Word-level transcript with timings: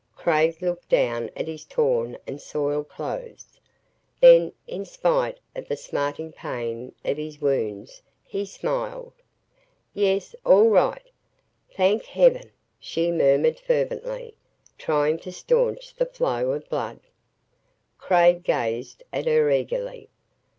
Craig 0.15 0.59
looked 0.63 0.89
down 0.89 1.29
at 1.35 1.47
his 1.47 1.63
torn 1.63 2.17
and 2.25 2.41
soiled 2.41 2.89
clothes. 2.89 3.59
Then, 4.19 4.51
in 4.65 4.83
spite 4.83 5.39
of 5.55 5.67
the 5.67 5.77
smarting 5.77 6.31
pain 6.31 6.95
of 7.05 7.17
his 7.17 7.39
wounds, 7.39 8.01
he 8.23 8.43
smiled, 8.43 9.13
"Yes 9.93 10.33
all 10.43 10.69
right!" 10.69 11.07
"Thank 11.77 12.05
heaven!" 12.05 12.49
she 12.79 13.11
murmured 13.11 13.59
fervently, 13.59 14.33
trying 14.75 15.19
to 15.19 15.31
staunch 15.31 15.93
the 15.93 16.07
flow 16.07 16.49
of 16.51 16.67
blood. 16.67 17.01
Craig 17.99 18.43
gazed 18.43 19.03
at 19.13 19.27
her 19.27 19.51
eagerly. 19.51 20.09